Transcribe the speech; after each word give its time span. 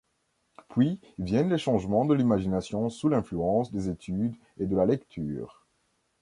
Puis 0.69 0.97
viennent 1.19 1.51
les 1.51 1.59
changements 1.59 2.05
de 2.05 2.15
l'imagination 2.15 2.89
sous 2.89 3.07
l'influence 3.07 3.71
des 3.71 3.87
études 3.89 4.33
et 4.57 4.65
de 4.65 4.75
la 4.75 4.87
lecture. 4.87 5.63